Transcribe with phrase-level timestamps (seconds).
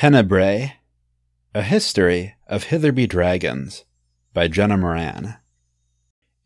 [0.00, 0.76] Tenebrae
[1.54, 3.84] A History of Hitherby Dragons
[4.32, 5.36] by Jenna Moran.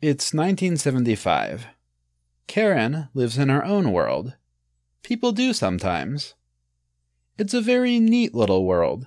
[0.00, 1.68] It's 1975.
[2.48, 4.34] Karen lives in her own world.
[5.04, 6.34] People do sometimes.
[7.38, 9.06] It's a very neat little world.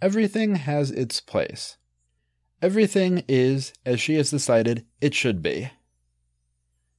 [0.00, 1.76] Everything has its place.
[2.62, 5.72] Everything is as she has decided it should be.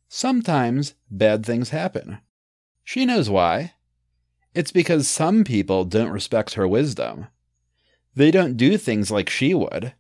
[0.09, 2.17] Sometimes bad things happen.
[2.83, 3.75] She knows why.
[4.54, 7.27] It's because some people don't respect her wisdom.
[8.16, 9.94] They don't do things like she would.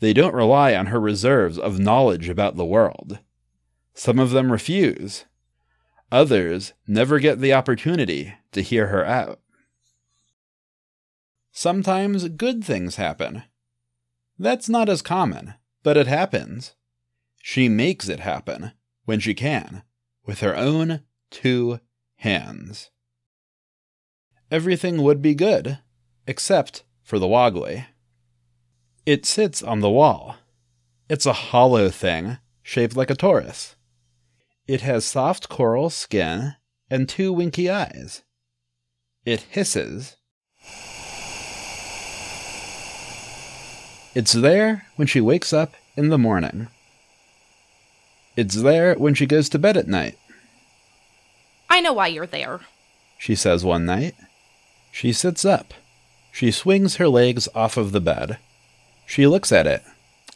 [0.00, 3.18] They don't rely on her reserves of knowledge about the world.
[3.94, 5.26] Some of them refuse.
[6.10, 9.40] Others never get the opportunity to hear her out.
[11.50, 13.44] Sometimes good things happen.
[14.38, 16.74] That's not as common, but it happens.
[17.42, 18.72] She makes it happen
[19.04, 19.82] when she can,
[20.24, 21.80] with her own two
[22.16, 22.90] hands.
[24.52, 25.78] Everything would be good,
[26.26, 27.86] except for the woggly.
[29.06, 30.36] It sits on the wall.
[31.08, 33.76] It's a hollow thing, shaped like a torus.
[34.66, 36.56] It has soft coral skin
[36.90, 38.24] and two winky eyes.
[39.24, 40.16] It hisses.
[44.14, 46.68] It's there when she wakes up in the morning.
[48.36, 50.18] It's there when she goes to bed at night,
[51.70, 52.60] I know why you're there.
[53.18, 54.14] she says one night.
[54.92, 55.74] She sits up.
[56.30, 58.38] She swings her legs off of the bed.
[59.06, 59.82] She looks at it.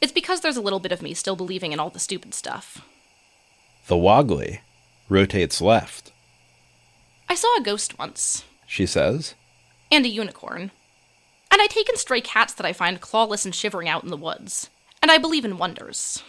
[0.01, 2.81] It's because there's a little bit of me still believing in all the stupid stuff.
[3.87, 4.61] The woggly
[5.09, 6.11] rotates left,
[7.29, 9.35] I saw a ghost once, she says.
[9.93, 10.71] and a unicorn.
[11.53, 14.17] And I take in stray cats that I find clawless and shivering out in the
[14.17, 14.69] woods.
[15.01, 16.23] And I believe in wonders.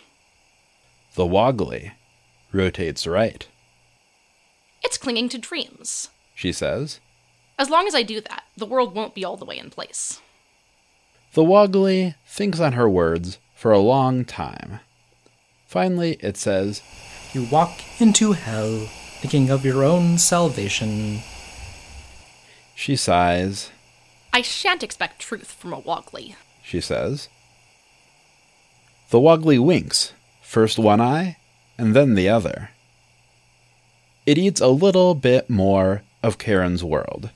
[1.16, 1.94] The woggly
[2.52, 3.48] rotates right,
[4.83, 6.09] It's clinging to dreams.
[6.36, 7.00] she says.
[7.58, 10.22] As long as I do that, the world won't be all the way in place.
[11.34, 14.80] The woggly thinks on her words for a long time.
[15.66, 16.82] Finally, it says,
[17.34, 18.88] You walk into hell,
[19.20, 21.20] thinking of your own salvation.
[22.76, 23.72] She sighs,
[24.32, 26.36] I shan't expect truth from a Woggly.
[26.64, 27.28] she says.
[29.10, 31.38] The woggly winks, first one eye
[31.78, 32.72] and then the other.
[34.26, 37.30] It eats a little bit more of Karen's world.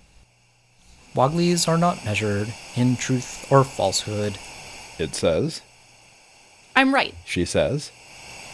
[1.16, 4.38] Wogglies are not measured in truth or falsehood.
[4.98, 5.62] It says,
[6.76, 7.14] I'm right.
[7.26, 7.92] she says.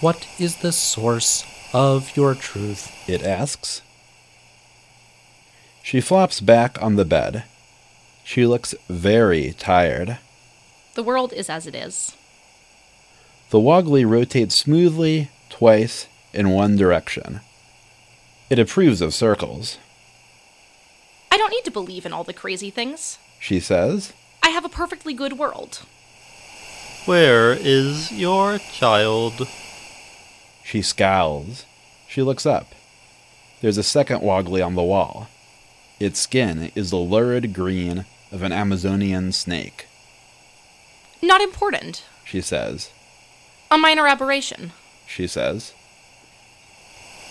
[0.01, 2.91] What is the source of your truth?
[3.07, 3.81] It asks.
[5.83, 7.43] She flops back on the bed.
[8.23, 10.17] She looks very tired.
[10.95, 12.15] The world is as it is.
[13.51, 17.39] The woggly rotates smoothly twice in one direction.
[18.49, 19.77] It approves of circles,
[21.37, 23.19] I don't need to believe in all the crazy things.
[23.39, 24.11] she says.
[24.41, 25.83] I have a perfectly good world.
[27.05, 29.47] Where is your child?
[30.63, 31.65] She scowls.
[32.07, 32.73] She looks up.
[33.61, 35.27] There's a second woggly on the wall.
[35.99, 39.85] Its skin is the lurid green of an Amazonian snake,
[41.21, 42.03] Not important.
[42.25, 42.89] she says.
[43.69, 44.71] A minor aberration.
[45.05, 45.71] She says.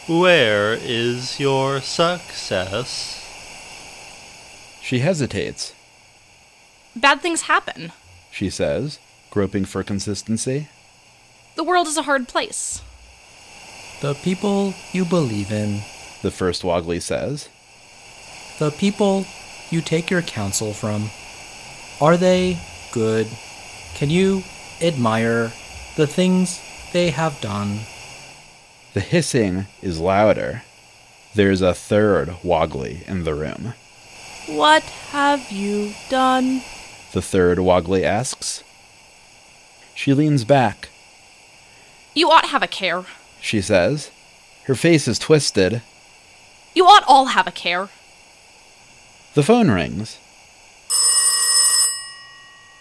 [0.06, 3.16] Where is your success?
[4.87, 5.75] She hesitates,
[6.95, 7.93] Bad things happen.
[8.31, 10.69] she says, groping for consistency.
[11.57, 12.83] The world is a hard place.
[14.01, 15.81] The people you believe in,
[16.23, 17.49] The first woggly says.
[18.61, 19.27] the people
[19.71, 21.11] you take your counsel from.
[22.01, 22.59] Are they
[22.93, 23.27] good?
[23.95, 24.45] Can you
[24.81, 25.51] admire
[25.97, 26.61] the things
[26.93, 27.81] they have done?
[28.95, 30.63] The hissing is louder.
[31.35, 33.75] There's a third woggly in the room.
[34.47, 36.62] What have you done?
[37.12, 38.62] The third woggly asks.
[39.95, 40.89] She leans back,
[42.15, 43.05] You ought have a care.
[43.41, 44.11] she says.
[44.65, 45.81] Her face is twisted.
[46.75, 47.89] You ought all have a care.
[49.34, 50.19] The phone rings.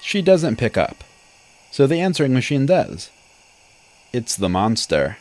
[0.02, 1.04] She doesn't pick up,
[1.72, 3.10] so the answering machine does.
[4.14, 5.18] It's the monster,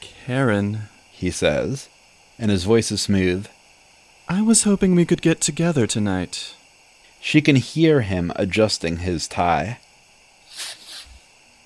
[0.00, 1.88] Karen, he says,
[2.38, 3.46] and his voice is smooth.
[4.28, 6.56] I was hoping we could get together tonight.
[7.20, 9.78] She can hear him adjusting his tie.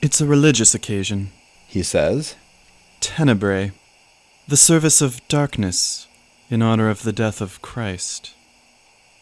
[0.03, 1.31] It's a religious occasion.
[1.67, 2.35] He says,
[3.01, 3.73] Tenebrae,
[4.47, 6.07] the service of darkness,
[6.51, 8.35] in honor of the death of Christ.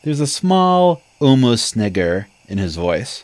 [0.03, 3.23] There's a small, almost snigger in his voice.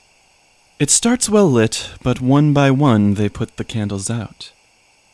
[0.78, 4.52] It starts well lit, but one by one they put the candles out.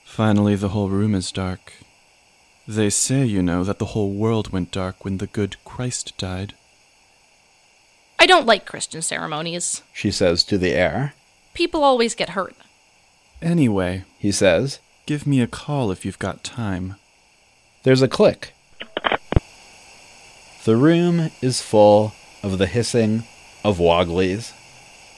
[0.04, 1.72] Finally, the whole room is dark.
[2.70, 6.54] They say, you know, that the whole world went dark when the good Christ died.
[8.16, 9.82] I don't like Christian ceremonies.
[9.92, 11.14] she says to the air.
[11.52, 12.54] People always get hurt.
[13.42, 14.78] Anyway, He says.
[15.06, 16.94] give me a call if you've got time.
[17.82, 18.52] There's a click.
[20.64, 22.12] The room is full
[22.42, 23.24] of the hissing
[23.64, 24.52] of Wogglies,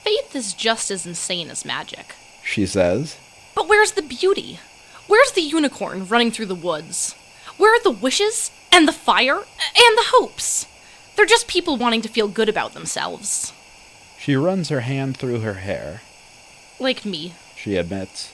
[0.03, 2.15] Faith is just as insane as magic.
[2.43, 3.15] she says.
[3.55, 4.59] But where's the beauty?
[5.07, 7.15] Where's the unicorn running through the woods?
[7.57, 10.65] Where are the wishes and the fire and the hopes?
[11.15, 13.53] They're just people wanting to feel good about themselves.
[14.19, 16.01] She runs her hand through her hair,
[16.79, 17.33] Like me.
[17.55, 18.31] she admits.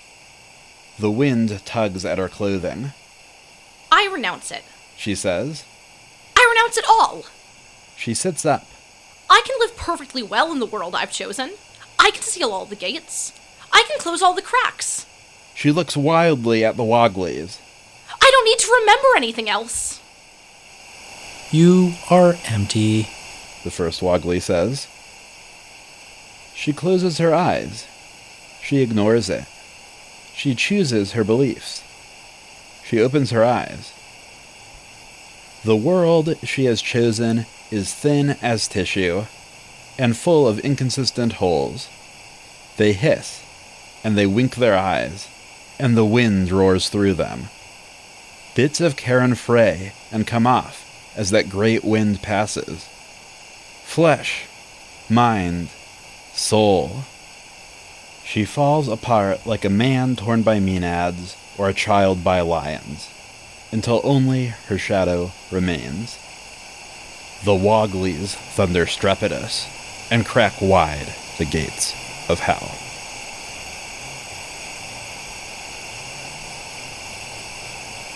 [0.97, 2.91] The wind tugs at her clothing,
[3.91, 4.63] I renounce it.
[4.97, 5.63] she says.
[6.35, 7.25] I renounce it all.
[7.97, 8.65] She sits up.
[9.29, 11.51] I can live perfectly well in the world I've chosen.
[11.97, 13.33] I can seal all the gates.
[13.71, 15.05] I can close all the cracks.
[15.55, 17.59] She looks wildly at the Wogglies.
[18.49, 19.99] I don't need to remember anything else.
[21.51, 23.03] You are empty.
[23.63, 24.87] the first Woggly says.
[26.55, 27.85] She closes her eyes.
[28.63, 29.45] She ignores it.
[30.33, 31.83] She chooses her beliefs.
[32.83, 33.93] She opens her eyes.
[35.63, 39.25] The world she has chosen is thin as tissue
[39.99, 41.87] and full of inconsistent holes.
[42.77, 43.43] They hiss
[44.03, 45.27] and they wink their eyes,
[45.77, 47.49] and the wind roars through them.
[48.55, 50.85] Bits of Karen fray and come off
[51.15, 52.87] as that great wind passes
[53.83, 54.45] flesh,
[55.09, 55.69] mind,
[56.33, 57.03] soul.
[58.23, 63.09] She falls apart like a man torn by maenads or a child by lions,
[63.71, 66.17] until only her shadow remains.
[67.43, 69.67] The Wogglies thunder strepitous
[70.11, 71.93] and crack wide the gates
[72.29, 72.88] of hell.